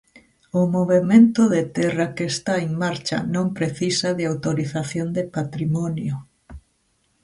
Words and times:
O 0.59 0.61
movemento 0.75 1.41
de 1.53 1.61
terra 1.77 2.07
que 2.15 2.25
está 2.33 2.55
en 2.65 2.71
marcha 2.83 3.17
non 3.35 3.47
precisa 3.57 4.09
de 4.17 4.23
autorización 4.31 5.07
de 5.17 5.23
Patrimonio. 5.35 6.15